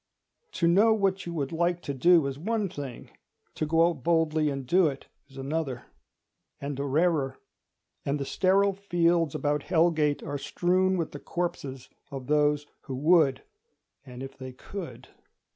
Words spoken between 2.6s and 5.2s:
thing; to go out boldly and do it